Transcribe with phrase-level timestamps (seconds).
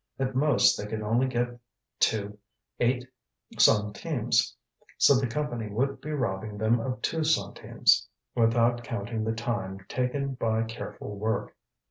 [0.17, 1.59] At most they could only get
[2.09, 2.39] to
[2.79, 3.05] eight
[3.59, 4.57] centimes,
[4.97, 10.33] so the Company would be robbing them of two centimes, without counting the time taken
[10.33, 11.55] by careful work.